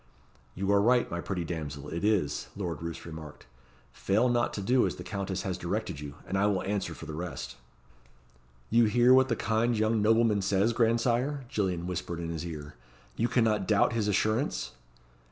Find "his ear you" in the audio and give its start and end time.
12.31-13.27